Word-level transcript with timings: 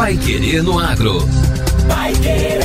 Pai 0.00 0.16
Querer 0.16 0.62
no 0.62 0.78
Agro. 0.78 1.18
Pai 1.86 2.14
Querer. 2.14 2.60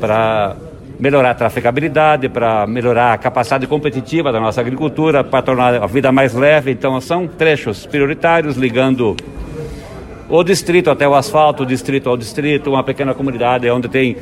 para 0.00 0.56
melhorar 0.98 1.30
a 1.30 1.34
trafegabilidade, 1.34 2.28
para 2.28 2.66
melhorar 2.66 3.12
a 3.12 3.18
capacidade 3.18 3.66
competitiva 3.66 4.32
da 4.32 4.40
nossa 4.40 4.60
agricultura, 4.60 5.22
para 5.22 5.42
tornar 5.42 5.74
a 5.74 5.86
vida 5.86 6.10
mais 6.10 6.32
leve. 6.32 6.70
Então, 6.70 6.98
são 7.00 7.28
trechos 7.28 7.86
prioritários 7.86 8.56
ligando 8.56 9.14
o 10.28 10.42
distrito 10.42 10.90
até 10.90 11.06
o 11.06 11.14
asfalto, 11.14 11.64
o 11.64 11.66
distrito 11.66 12.08
ao 12.08 12.16
distrito, 12.16 12.70
uma 12.70 12.82
pequena 12.82 13.12
comunidade 13.14 13.68
onde 13.68 13.88
tem 13.88 14.16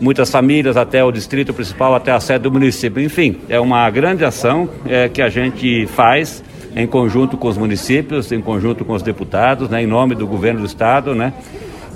muitas 0.00 0.30
famílias 0.30 0.76
até 0.76 1.02
o 1.02 1.10
distrito 1.10 1.52
principal, 1.52 1.94
até 1.94 2.12
a 2.12 2.20
sede 2.20 2.44
do 2.44 2.52
município. 2.52 3.02
Enfim, 3.02 3.40
é 3.48 3.58
uma 3.58 3.90
grande 3.90 4.24
ação 4.24 4.68
é, 4.86 5.08
que 5.08 5.20
a 5.20 5.28
gente 5.28 5.86
faz 5.88 6.44
em 6.74 6.86
conjunto 6.86 7.36
com 7.36 7.48
os 7.48 7.56
municípios, 7.56 8.30
em 8.32 8.40
conjunto 8.40 8.84
com 8.84 8.92
os 8.92 9.02
deputados, 9.02 9.68
né, 9.68 9.82
em 9.82 9.86
nome 9.86 10.14
do 10.14 10.26
governo 10.26 10.60
do 10.60 10.66
estado, 10.66 11.14
né, 11.14 11.32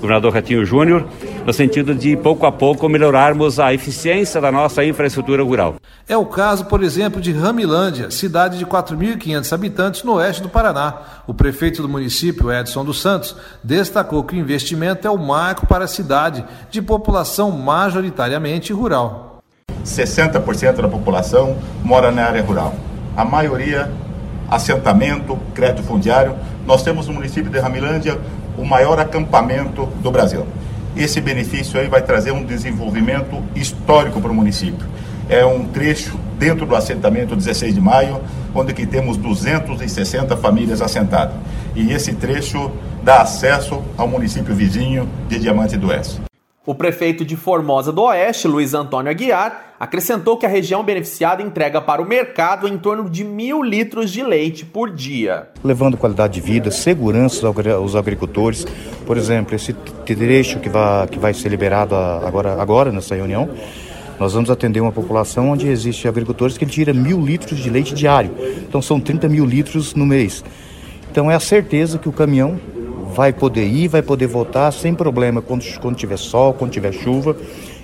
governador 0.00 0.34
Ratinho 0.34 0.64
Júnior, 0.66 1.06
no 1.46 1.52
sentido 1.52 1.94
de 1.94 2.14
pouco 2.14 2.44
a 2.44 2.52
pouco 2.52 2.88
melhorarmos 2.88 3.58
a 3.58 3.72
eficiência 3.72 4.38
da 4.38 4.52
nossa 4.52 4.84
infraestrutura 4.84 5.42
rural. 5.42 5.76
É 6.06 6.16
o 6.16 6.26
caso, 6.26 6.66
por 6.66 6.82
exemplo, 6.82 7.22
de 7.22 7.32
Ramilândia, 7.32 8.10
cidade 8.10 8.58
de 8.58 8.66
4.500 8.66 9.52
habitantes 9.52 10.02
no 10.02 10.14
oeste 10.14 10.42
do 10.42 10.48
Paraná. 10.50 10.98
O 11.26 11.32
prefeito 11.32 11.80
do 11.80 11.88
município, 11.88 12.52
Edson 12.52 12.84
dos 12.84 13.00
Santos, 13.00 13.34
destacou 13.62 14.22
que 14.24 14.36
o 14.36 14.38
investimento 14.38 15.06
é 15.06 15.10
o 15.10 15.16
marco 15.16 15.66
para 15.66 15.84
a 15.84 15.88
cidade, 15.88 16.44
de 16.70 16.82
população 16.82 17.50
majoritariamente 17.50 18.72
rural. 18.74 19.38
60% 19.84 20.82
da 20.82 20.88
população 20.88 21.56
mora 21.82 22.10
na 22.10 22.24
área 22.24 22.42
rural. 22.42 22.74
A 23.16 23.24
maioria 23.24 23.90
assentamento, 24.48 25.38
crédito 25.54 25.82
fundiário. 25.82 26.34
Nós 26.66 26.82
temos 26.82 27.06
no 27.06 27.14
município 27.14 27.50
de 27.50 27.58
Ramilândia 27.58 28.18
o 28.56 28.64
maior 28.64 28.98
acampamento 28.98 29.86
do 30.02 30.10
Brasil. 30.10 30.46
Esse 30.96 31.20
benefício 31.20 31.78
aí 31.78 31.88
vai 31.88 32.02
trazer 32.02 32.30
um 32.30 32.44
desenvolvimento 32.44 33.42
histórico 33.54 34.20
para 34.20 34.30
o 34.30 34.34
município. 34.34 34.86
É 35.28 35.44
um 35.44 35.64
trecho 35.66 36.18
dentro 36.38 36.66
do 36.66 36.76
assentamento 36.76 37.34
16 37.34 37.74
de 37.74 37.80
maio, 37.80 38.20
onde 38.54 38.72
que 38.72 38.86
temos 38.86 39.16
260 39.16 40.36
famílias 40.36 40.80
assentadas. 40.80 41.34
E 41.74 41.92
esse 41.92 42.14
trecho 42.14 42.70
dá 43.02 43.22
acesso 43.22 43.82
ao 43.96 44.06
município 44.06 44.54
vizinho 44.54 45.08
de 45.28 45.38
Diamante 45.38 45.76
do 45.76 45.88
Oeste. 45.88 46.20
O 46.66 46.74
prefeito 46.74 47.24
de 47.24 47.36
Formosa 47.36 47.92
do 47.92 48.02
Oeste, 48.02 48.48
Luiz 48.48 48.72
Antônio 48.72 49.10
Aguiar, 49.10 49.63
acrescentou 49.78 50.36
que 50.36 50.46
a 50.46 50.48
região 50.48 50.84
beneficiada 50.84 51.42
entrega 51.42 51.80
para 51.80 52.00
o 52.00 52.06
mercado 52.06 52.68
em 52.68 52.78
torno 52.78 53.08
de 53.10 53.24
mil 53.24 53.62
litros 53.62 54.10
de 54.10 54.22
leite 54.22 54.64
por 54.64 54.90
dia. 54.90 55.48
Levando 55.62 55.96
qualidade 55.96 56.34
de 56.34 56.40
vida, 56.40 56.70
segurança 56.70 57.46
aos 57.46 57.96
agricultores. 57.96 58.66
Por 59.06 59.16
exemplo, 59.16 59.54
esse 59.54 59.72
trecho 59.72 60.60
que 60.60 60.68
vai, 60.68 61.06
que 61.08 61.18
vai 61.18 61.34
ser 61.34 61.48
liberado 61.48 61.94
agora, 61.94 62.60
agora 62.60 62.92
nessa 62.92 63.14
reunião, 63.14 63.48
nós 64.18 64.32
vamos 64.32 64.48
atender 64.50 64.80
uma 64.80 64.92
população 64.92 65.50
onde 65.50 65.66
existe 65.68 66.06
agricultores 66.06 66.56
que 66.56 66.64
tira 66.64 66.92
mil 66.92 67.20
litros 67.20 67.58
de 67.58 67.68
leite 67.68 67.94
diário. 67.94 68.30
Então 68.68 68.80
são 68.80 69.00
30 69.00 69.28
mil 69.28 69.44
litros 69.44 69.94
no 69.94 70.06
mês. 70.06 70.44
Então 71.10 71.30
é 71.30 71.34
a 71.34 71.40
certeza 71.40 71.98
que 71.98 72.08
o 72.08 72.12
caminhão 72.12 72.58
vai 73.14 73.32
poder 73.32 73.66
ir, 73.66 73.88
vai 73.88 74.02
poder 74.02 74.26
voltar 74.26 74.72
sem 74.72 74.94
problema 74.94 75.40
quando, 75.40 75.64
quando 75.80 75.96
tiver 75.96 76.16
sol, 76.16 76.52
quando 76.52 76.72
tiver 76.72 76.92
chuva 76.92 77.36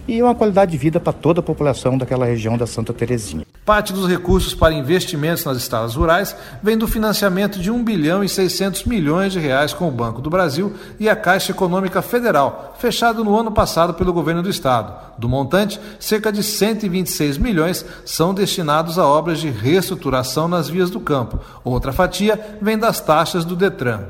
e 0.07 0.23
uma 0.23 0.35
qualidade 0.35 0.73
de 0.73 0.79
vida 0.79 1.01
para 1.01 1.13
toda 1.13 1.41
a 1.41 1.43
população 1.43 1.97
daquela 1.97 2.27
região 2.27 2.57
da 2.57 2.67
Santa 2.67 2.93
Terezinha. 2.93 3.47
Parte 3.65 3.93
dos 3.93 4.09
recursos 4.09 4.55
para 4.55 4.75
investimentos 4.75 5.45
nas 5.45 5.57
estradas 5.57 5.95
rurais 5.95 6.35
vem 6.63 6.77
do 6.77 6.89
financiamento 6.89 7.59
de 7.59 7.71
1 7.71 7.85
bilhão 7.85 8.25
e 8.25 8.29
600 8.29 8.85
milhões 8.85 9.33
de 9.33 9.39
reais 9.39 9.73
com 9.73 9.87
o 9.87 9.93
Banco 9.93 10.21
do 10.21 10.31
Brasil 10.31 10.73
e 10.99 11.09
a 11.09 11.15
Caixa 11.15 11.53
Econômica 11.53 12.03
Federal, 12.03 12.75
fechado 12.79 13.25
no 13.25 13.37
ano 13.37 13.53
passado 13.53 13.95
pelo 13.95 14.13
governo 14.13 14.43
do 14.43 14.51
estado. 14.51 14.93
Do 15.19 15.29
montante, 15.29 15.79
cerca 15.99 16.33
de 16.33 16.43
126 16.43 17.39
milhões 17.39 17.85
são 18.05 18.35
destinados 18.35 18.99
a 18.99 19.07
obras 19.07 19.39
de 19.39 19.51
reestruturação 19.51 20.49
nas 20.49 20.69
vias 20.69 20.91
do 20.91 20.99
campo. 20.99 21.39
Outra 21.63 21.93
fatia 21.93 22.59
vem 22.61 22.79
das 22.79 23.01
taxas 23.01 23.45
do 23.45 23.55
Detran. 23.55 24.01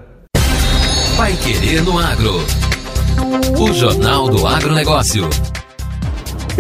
Pai 1.16 1.36
Querer 1.36 1.82
no 1.82 1.98
Agro. 1.98 2.40
O 3.60 3.72
Jornal 3.74 4.28
do 4.30 4.46
Agronegócio. 4.46 5.28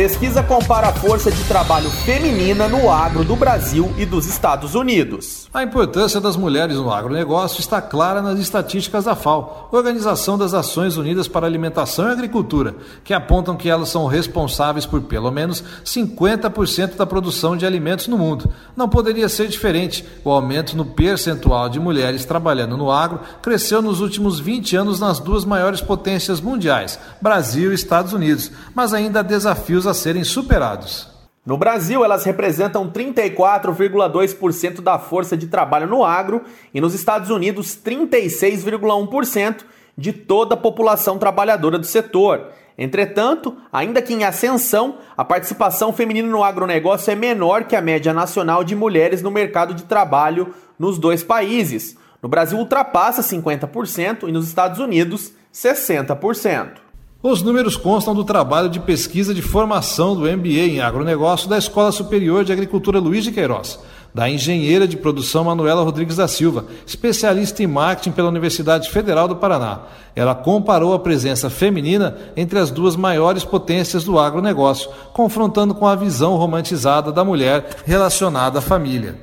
Pesquisa 0.00 0.42
compara 0.42 0.88
a 0.88 0.92
força 0.94 1.30
de 1.30 1.44
trabalho 1.44 1.90
feminina 1.90 2.66
no 2.66 2.90
agro 2.90 3.22
do 3.22 3.36
Brasil 3.36 3.92
e 3.98 4.06
dos 4.06 4.24
Estados 4.24 4.74
Unidos. 4.74 5.46
A 5.52 5.62
importância 5.62 6.18
das 6.18 6.36
mulheres 6.36 6.76
no 6.76 6.90
agronegócio 6.90 7.60
está 7.60 7.82
clara 7.82 8.22
nas 8.22 8.38
estatísticas 8.38 9.04
da 9.04 9.14
FAO, 9.14 9.68
Organização 9.70 10.38
das 10.38 10.54
Ações 10.54 10.96
Unidas 10.96 11.28
para 11.28 11.46
Alimentação 11.46 12.08
e 12.08 12.12
Agricultura, 12.12 12.76
que 13.04 13.12
apontam 13.12 13.58
que 13.58 13.68
elas 13.68 13.90
são 13.90 14.06
responsáveis 14.06 14.86
por 14.86 15.02
pelo 15.02 15.30
menos 15.30 15.62
50% 15.84 16.96
da 16.96 17.04
produção 17.04 17.54
de 17.54 17.66
alimentos 17.66 18.08
no 18.08 18.16
mundo. 18.16 18.50
Não 18.74 18.88
poderia 18.88 19.28
ser 19.28 19.48
diferente. 19.48 20.02
O 20.24 20.30
aumento 20.30 20.78
no 20.78 20.86
percentual 20.86 21.68
de 21.68 21.78
mulheres 21.78 22.24
trabalhando 22.24 22.74
no 22.74 22.90
agro 22.90 23.20
cresceu 23.42 23.82
nos 23.82 24.00
últimos 24.00 24.40
20 24.40 24.76
anos 24.76 24.98
nas 24.98 25.20
duas 25.20 25.44
maiores 25.44 25.82
potências 25.82 26.40
mundiais, 26.40 26.98
Brasil 27.20 27.70
e 27.70 27.74
Estados 27.74 28.14
Unidos, 28.14 28.50
mas 28.74 28.94
ainda 28.94 29.20
há 29.20 29.22
desafios 29.22 29.89
serem 29.98 30.24
superados. 30.24 31.08
No 31.44 31.56
Brasil, 31.56 32.04
elas 32.04 32.24
representam 32.24 32.90
34,2% 32.90 34.80
da 34.80 34.98
força 34.98 35.36
de 35.36 35.46
trabalho 35.46 35.86
no 35.86 36.04
agro 36.04 36.42
e 36.72 36.80
nos 36.80 36.94
Estados 36.94 37.30
Unidos, 37.30 37.78
36,1% 37.82 39.64
de 39.96 40.12
toda 40.12 40.54
a 40.54 40.58
população 40.58 41.18
trabalhadora 41.18 41.78
do 41.78 41.86
setor. 41.86 42.48
Entretanto, 42.76 43.56
ainda 43.72 44.00
que 44.00 44.14
em 44.14 44.24
ascensão, 44.24 44.98
a 45.16 45.24
participação 45.24 45.92
feminina 45.92 46.28
no 46.28 46.42
agronegócio 46.42 47.10
é 47.10 47.14
menor 47.14 47.64
que 47.64 47.76
a 47.76 47.80
média 47.82 48.12
nacional 48.14 48.64
de 48.64 48.76
mulheres 48.76 49.20
no 49.20 49.30
mercado 49.30 49.74
de 49.74 49.84
trabalho 49.84 50.54
nos 50.78 50.98
dois 50.98 51.22
países. 51.22 51.96
No 52.22 52.28
Brasil 52.28 52.58
ultrapassa 52.58 53.22
50% 53.22 54.28
e 54.28 54.32
nos 54.32 54.46
Estados 54.46 54.78
Unidos 54.78 55.32
60%. 55.52 56.89
Os 57.22 57.42
números 57.42 57.76
constam 57.76 58.14
do 58.14 58.24
trabalho 58.24 58.70
de 58.70 58.80
pesquisa 58.80 59.34
de 59.34 59.42
formação 59.42 60.16
do 60.16 60.22
MBA 60.22 60.70
em 60.70 60.80
agronegócio 60.80 61.50
da 61.50 61.58
Escola 61.58 61.92
Superior 61.92 62.46
de 62.46 62.52
Agricultura 62.52 62.98
Luiz 62.98 63.22
de 63.22 63.30
Queiroz, 63.30 63.78
da 64.14 64.26
engenheira 64.30 64.88
de 64.88 64.96
produção 64.96 65.44
Manuela 65.44 65.82
Rodrigues 65.82 66.16
da 66.16 66.26
Silva, 66.26 66.64
especialista 66.86 67.62
em 67.62 67.66
marketing 67.66 68.12
pela 68.12 68.30
Universidade 68.30 68.88
Federal 68.88 69.28
do 69.28 69.36
Paraná. 69.36 69.80
Ela 70.16 70.34
comparou 70.34 70.94
a 70.94 70.98
presença 70.98 71.50
feminina 71.50 72.16
entre 72.34 72.58
as 72.58 72.70
duas 72.70 72.96
maiores 72.96 73.44
potências 73.44 74.02
do 74.02 74.18
agronegócio, 74.18 74.90
confrontando 75.12 75.74
com 75.74 75.86
a 75.86 75.94
visão 75.94 76.36
romantizada 76.36 77.12
da 77.12 77.22
mulher 77.22 77.82
relacionada 77.84 78.60
à 78.60 78.62
família. 78.62 79.14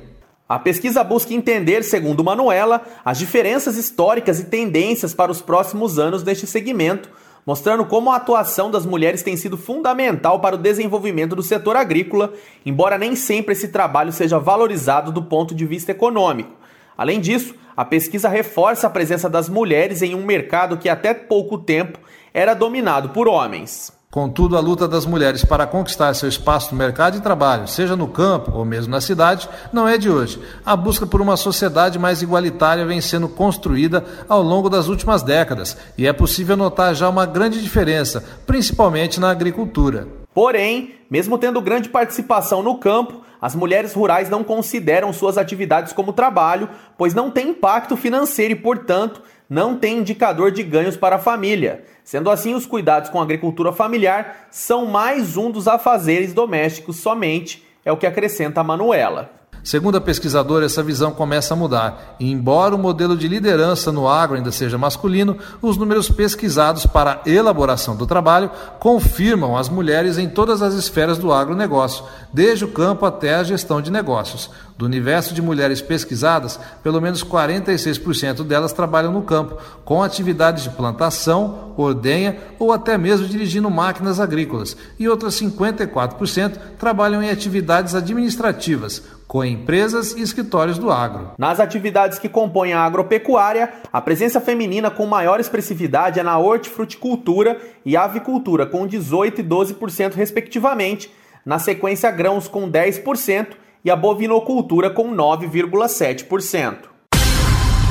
A 0.48 0.56
pesquisa 0.56 1.02
busca 1.02 1.34
entender, 1.34 1.82
segundo 1.82 2.22
Manuela, 2.22 2.80
as 3.04 3.18
diferenças 3.18 3.76
históricas 3.76 4.38
e 4.38 4.44
tendências 4.44 5.12
para 5.12 5.32
os 5.32 5.42
próximos 5.42 5.98
anos 5.98 6.22
neste 6.22 6.46
segmento 6.46 7.08
mostrando 7.44 7.84
como 7.84 8.10
a 8.10 8.16
atuação 8.16 8.70
das 8.70 8.86
mulheres 8.86 9.22
tem 9.22 9.36
sido 9.36 9.56
fundamental 9.56 10.40
para 10.40 10.54
o 10.54 10.58
desenvolvimento 10.58 11.34
do 11.34 11.42
setor 11.42 11.76
agrícola, 11.76 12.32
embora 12.64 12.98
nem 12.98 13.16
sempre 13.16 13.52
esse 13.52 13.68
trabalho 13.68 14.12
seja 14.12 14.38
valorizado 14.38 15.10
do 15.10 15.22
ponto 15.22 15.54
de 15.54 15.66
vista 15.66 15.92
econômico. 15.92 16.52
Além 16.96 17.20
disso, 17.20 17.54
a 17.76 17.84
pesquisa 17.84 18.28
reforça 18.28 18.86
a 18.86 18.90
presença 18.90 19.28
das 19.28 19.48
mulheres 19.48 20.02
em 20.02 20.14
um 20.14 20.24
mercado 20.24 20.76
que 20.76 20.88
até 20.88 21.14
pouco 21.14 21.58
tempo 21.58 21.98
era 22.34 22.54
dominado 22.54 23.10
por 23.10 23.28
homens. 23.28 23.97
Contudo, 24.18 24.56
a 24.56 24.60
luta 24.60 24.88
das 24.88 25.06
mulheres 25.06 25.44
para 25.44 25.64
conquistar 25.64 26.12
seu 26.12 26.28
espaço 26.28 26.72
no 26.72 26.76
mercado 26.76 27.14
de 27.14 27.20
trabalho, 27.20 27.68
seja 27.68 27.94
no 27.94 28.08
campo 28.08 28.50
ou 28.52 28.64
mesmo 28.64 28.90
na 28.90 29.00
cidade, 29.00 29.48
não 29.72 29.86
é 29.86 29.96
de 29.96 30.10
hoje. 30.10 30.42
A 30.66 30.74
busca 30.74 31.06
por 31.06 31.20
uma 31.20 31.36
sociedade 31.36 32.00
mais 32.00 32.20
igualitária 32.20 32.84
vem 32.84 33.00
sendo 33.00 33.28
construída 33.28 34.04
ao 34.28 34.42
longo 34.42 34.68
das 34.68 34.88
últimas 34.88 35.22
décadas 35.22 35.76
e 35.96 36.04
é 36.04 36.12
possível 36.12 36.56
notar 36.56 36.96
já 36.96 37.08
uma 37.08 37.24
grande 37.26 37.62
diferença, 37.62 38.24
principalmente 38.44 39.20
na 39.20 39.30
agricultura. 39.30 40.08
Porém, 40.34 40.96
mesmo 41.08 41.38
tendo 41.38 41.60
grande 41.60 41.88
participação 41.88 42.60
no 42.60 42.76
campo, 42.76 43.22
as 43.40 43.54
mulheres 43.54 43.94
rurais 43.94 44.28
não 44.28 44.42
consideram 44.42 45.12
suas 45.12 45.38
atividades 45.38 45.92
como 45.92 46.12
trabalho, 46.12 46.68
pois 46.96 47.14
não 47.14 47.30
tem 47.30 47.50
impacto 47.50 47.96
financeiro 47.96 48.52
e, 48.52 48.56
portanto, 48.56 49.22
não 49.48 49.78
tem 49.78 49.98
indicador 49.98 50.50
de 50.50 50.62
ganhos 50.62 50.96
para 50.96 51.16
a 51.16 51.20
família. 51.20 51.84
Sendo 52.04 52.30
assim, 52.30 52.54
os 52.54 52.66
cuidados 52.66 53.08
com 53.08 53.18
a 53.18 53.22
agricultura 53.22 53.72
familiar 53.72 54.48
são 54.50 54.86
mais 54.86 55.36
um 55.36 55.50
dos 55.50 55.66
afazeres 55.66 56.34
domésticos 56.34 56.96
somente, 56.96 57.66
é 57.84 57.92
o 57.92 57.96
que 57.96 58.06
acrescenta 58.06 58.60
a 58.60 58.64
Manuela. 58.64 59.37
Segundo 59.62 59.96
a 59.96 60.00
pesquisadora, 60.00 60.66
essa 60.66 60.82
visão 60.82 61.10
começa 61.10 61.54
a 61.54 61.56
mudar. 61.56 62.16
E 62.18 62.30
embora 62.30 62.74
o 62.74 62.78
modelo 62.78 63.16
de 63.16 63.28
liderança 63.28 63.92
no 63.92 64.08
agro 64.08 64.36
ainda 64.36 64.52
seja 64.52 64.78
masculino, 64.78 65.36
os 65.60 65.76
números 65.76 66.10
pesquisados 66.10 66.86
para 66.86 67.20
a 67.24 67.28
elaboração 67.28 67.94
do 67.96 68.06
trabalho 68.06 68.50
confirmam 68.78 69.56
as 69.56 69.68
mulheres 69.68 70.18
em 70.18 70.28
todas 70.28 70.62
as 70.62 70.74
esferas 70.74 71.18
do 71.18 71.32
agronegócio, 71.32 72.04
desde 72.32 72.64
o 72.64 72.68
campo 72.68 73.04
até 73.04 73.34
a 73.34 73.42
gestão 73.42 73.82
de 73.82 73.90
negócios. 73.90 74.50
Do 74.78 74.86
universo 74.86 75.34
de 75.34 75.42
mulheres 75.42 75.82
pesquisadas, 75.82 76.58
pelo 76.84 77.00
menos 77.00 77.24
46% 77.24 78.44
delas 78.44 78.72
trabalham 78.72 79.12
no 79.12 79.22
campo, 79.22 79.58
com 79.84 80.02
atividades 80.02 80.62
de 80.62 80.70
plantação, 80.70 81.72
ordenha 81.76 82.38
ou 82.58 82.72
até 82.72 82.96
mesmo 82.96 83.26
dirigindo 83.26 83.68
máquinas 83.70 84.20
agrícolas, 84.20 84.76
e 84.98 85.08
outras 85.08 85.34
54% 85.34 86.52
trabalham 86.78 87.22
em 87.22 87.30
atividades 87.30 87.96
administrativas, 87.96 89.02
com 89.28 89.44
empresas 89.44 90.14
e 90.16 90.22
escritórios 90.22 90.78
do 90.78 90.90
agro. 90.90 91.32
Nas 91.36 91.60
atividades 91.60 92.18
que 92.18 92.30
compõem 92.30 92.72
a 92.72 92.80
agropecuária, 92.80 93.70
a 93.92 94.00
presença 94.00 94.40
feminina 94.40 94.90
com 94.90 95.06
maior 95.06 95.38
expressividade 95.38 96.18
é 96.18 96.22
na 96.22 96.38
hortifruticultura 96.38 97.60
e 97.84 97.94
avicultura, 97.94 98.64
com 98.64 98.88
18% 98.88 99.38
e 99.38 99.42
12% 99.42 100.14
respectivamente, 100.14 101.12
na 101.44 101.58
sequência 101.58 102.10
grãos 102.10 102.48
com 102.48 102.70
10% 102.70 103.48
e 103.84 103.90
a 103.90 103.94
bovinocultura 103.94 104.88
com 104.88 105.14
9,7%. 105.14 106.76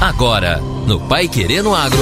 Agora, 0.01 0.57
no 0.88 1.00
Pai 1.07 1.28
Querendo 1.28 1.74
Agro. 1.74 1.98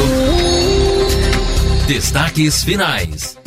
Destaques 1.87 2.63
finais. 2.63 3.37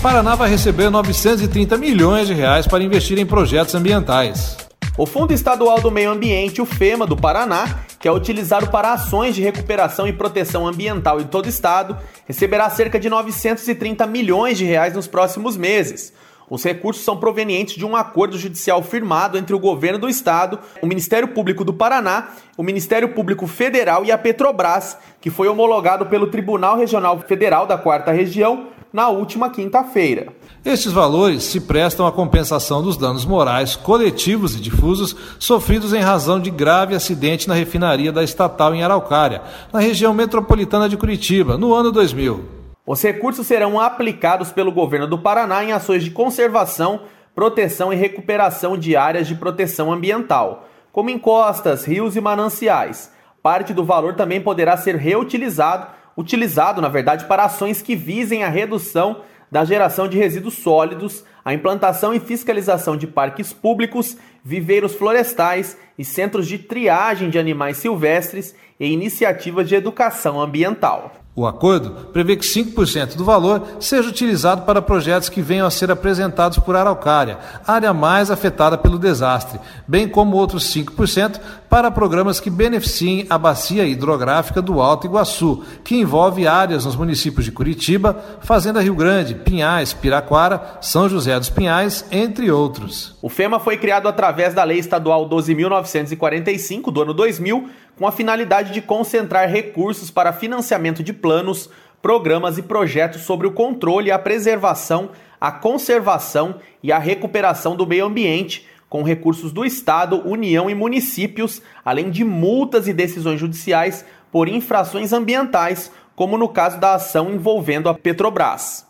Paraná 0.00 0.34
vai 0.34 0.48
receber 0.48 0.88
930 0.88 1.76
milhões 1.76 2.28
de 2.28 2.34
reais 2.34 2.66
para 2.66 2.82
investir 2.82 3.18
em 3.18 3.26
projetos 3.26 3.74
ambientais. 3.74 4.65
O 4.98 5.04
Fundo 5.04 5.34
Estadual 5.34 5.78
do 5.78 5.90
Meio 5.90 6.10
Ambiente, 6.10 6.62
o 6.62 6.64
FEMA 6.64 7.06
do 7.06 7.18
Paraná, 7.18 7.80
que 8.00 8.08
é 8.08 8.12
utilizado 8.12 8.70
para 8.70 8.94
ações 8.94 9.34
de 9.34 9.42
recuperação 9.42 10.08
e 10.08 10.12
proteção 10.12 10.66
ambiental 10.66 11.20
em 11.20 11.26
todo 11.26 11.44
o 11.44 11.50
estado, 11.50 11.98
receberá 12.24 12.70
cerca 12.70 12.98
de 12.98 13.10
930 13.10 14.06
milhões 14.06 14.56
de 14.56 14.64
reais 14.64 14.94
nos 14.94 15.06
próximos 15.06 15.54
meses. 15.54 16.14
Os 16.48 16.62
recursos 16.62 17.04
são 17.04 17.16
provenientes 17.16 17.74
de 17.74 17.84
um 17.84 17.96
acordo 17.96 18.38
judicial 18.38 18.82
firmado 18.82 19.36
entre 19.36 19.54
o 19.54 19.58
governo 19.58 19.98
do 19.98 20.08
estado, 20.08 20.58
o 20.80 20.86
Ministério 20.86 21.28
Público 21.28 21.64
do 21.64 21.74
Paraná, 21.74 22.28
o 22.56 22.62
Ministério 22.62 23.08
Público 23.08 23.46
Federal 23.46 24.04
e 24.04 24.12
a 24.12 24.18
Petrobras, 24.18 24.96
que 25.20 25.28
foi 25.28 25.48
homologado 25.48 26.06
pelo 26.06 26.28
Tribunal 26.28 26.76
Regional 26.76 27.18
Federal 27.20 27.66
da 27.66 27.76
Quarta 27.76 28.12
Região 28.12 28.68
na 28.92 29.08
última 29.08 29.50
quinta-feira. 29.50 30.28
Estes 30.64 30.92
valores 30.92 31.42
se 31.42 31.60
prestam 31.60 32.06
à 32.06 32.12
compensação 32.12 32.82
dos 32.82 32.96
danos 32.96 33.24
morais 33.24 33.76
coletivos 33.76 34.54
e 34.54 34.60
difusos 34.60 35.14
sofridos 35.38 35.92
em 35.92 36.00
razão 36.00 36.40
de 36.40 36.50
grave 36.50 36.94
acidente 36.94 37.48
na 37.48 37.54
refinaria 37.54 38.12
da 38.12 38.22
estatal 38.22 38.74
em 38.74 38.82
Araucária, 38.82 39.42
na 39.72 39.80
região 39.80 40.14
metropolitana 40.14 40.88
de 40.88 40.96
Curitiba, 40.96 41.58
no 41.58 41.74
ano 41.74 41.92
2000. 41.92 42.65
Os 42.86 43.02
recursos 43.02 43.48
serão 43.48 43.80
aplicados 43.80 44.52
pelo 44.52 44.70
governo 44.70 45.08
do 45.08 45.18
Paraná 45.18 45.64
em 45.64 45.72
ações 45.72 46.04
de 46.04 46.12
conservação, 46.12 47.00
proteção 47.34 47.92
e 47.92 47.96
recuperação 47.96 48.78
de 48.78 48.94
áreas 48.94 49.26
de 49.26 49.34
proteção 49.34 49.92
ambiental, 49.92 50.68
como 50.92 51.10
encostas, 51.10 51.84
rios 51.84 52.14
e 52.14 52.20
mananciais. 52.20 53.12
Parte 53.42 53.74
do 53.74 53.84
valor 53.84 54.14
também 54.14 54.40
poderá 54.40 54.76
ser 54.76 54.94
reutilizado, 54.94 55.88
utilizado, 56.16 56.80
na 56.80 56.88
verdade, 56.88 57.24
para 57.24 57.44
ações 57.44 57.82
que 57.82 57.96
visem 57.96 58.44
a 58.44 58.48
redução 58.48 59.22
da 59.50 59.64
geração 59.64 60.06
de 60.06 60.16
resíduos 60.16 60.54
sólidos, 60.54 61.24
a 61.44 61.52
implantação 61.52 62.14
e 62.14 62.20
fiscalização 62.20 62.96
de 62.96 63.08
parques 63.08 63.52
públicos, 63.52 64.16
viveiros 64.46 64.94
florestais 64.94 65.76
e 65.98 66.04
centros 66.04 66.46
de 66.46 66.56
triagem 66.56 67.28
de 67.28 67.36
animais 67.36 67.78
silvestres 67.78 68.54
e 68.78 68.86
iniciativas 68.86 69.68
de 69.68 69.74
educação 69.74 70.40
ambiental. 70.40 71.12
O 71.38 71.46
acordo 71.46 71.90
prevê 72.14 72.34
que 72.34 72.46
5% 72.46 73.14
do 73.14 73.22
valor 73.22 73.76
seja 73.78 74.08
utilizado 74.08 74.62
para 74.62 74.80
projetos 74.80 75.28
que 75.28 75.42
venham 75.42 75.66
a 75.66 75.70
ser 75.70 75.90
apresentados 75.90 76.58
por 76.58 76.74
Araucária, 76.74 77.36
área 77.66 77.92
mais 77.92 78.30
afetada 78.30 78.78
pelo 78.78 78.98
desastre, 78.98 79.60
bem 79.86 80.08
como 80.08 80.34
outros 80.34 80.72
5% 80.74 81.38
para 81.68 81.90
programas 81.90 82.40
que 82.40 82.48
beneficiem 82.48 83.26
a 83.28 83.36
bacia 83.36 83.84
hidrográfica 83.84 84.62
do 84.62 84.80
Alto 84.80 85.06
Iguaçu, 85.06 85.62
que 85.84 85.96
envolve 85.96 86.46
áreas 86.46 86.86
nos 86.86 86.96
municípios 86.96 87.44
de 87.44 87.52
Curitiba, 87.52 88.16
Fazenda 88.40 88.80
Rio 88.80 88.94
Grande, 88.94 89.34
Pinhais, 89.34 89.92
Piraquara, 89.92 90.78
São 90.80 91.06
José 91.06 91.38
dos 91.38 91.50
Pinhais, 91.50 92.06
entre 92.10 92.50
outros. 92.50 93.14
O 93.20 93.28
FEMA 93.28 93.60
foi 93.60 93.76
criado 93.76 94.08
através 94.08 94.35
da 94.54 94.62
Lei 94.62 94.78
Estadual 94.78 95.28
12.945 95.28 96.92
do 96.92 97.02
ano 97.02 97.14
2000 97.14 97.68
com 97.96 98.06
a 98.06 98.12
finalidade 98.12 98.72
de 98.72 98.82
concentrar 98.82 99.48
recursos 99.48 100.10
para 100.10 100.32
financiamento 100.32 101.02
de 101.02 101.12
planos, 101.12 101.70
programas 102.02 102.58
e 102.58 102.62
projetos 102.62 103.22
sobre 103.22 103.46
o 103.46 103.52
controle, 103.52 104.10
a 104.10 104.18
preservação, 104.18 105.10
a 105.40 105.50
conservação 105.50 106.56
e 106.82 106.92
a 106.92 106.98
recuperação 106.98 107.74
do 107.74 107.86
meio 107.86 108.04
ambiente, 108.04 108.66
com 108.88 109.02
recursos 109.02 109.50
do 109.50 109.64
Estado, 109.64 110.22
União 110.28 110.70
e 110.70 110.74
municípios, 110.74 111.60
além 111.84 112.10
de 112.10 112.22
multas 112.22 112.86
e 112.86 112.92
decisões 112.92 113.40
judiciais 113.40 114.04
por 114.30 114.48
infrações 114.48 115.12
ambientais, 115.12 115.90
como 116.14 116.38
no 116.38 116.48
caso 116.48 116.78
da 116.78 116.94
ação 116.94 117.32
envolvendo 117.32 117.88
a 117.88 117.94
Petrobras. 117.94 118.85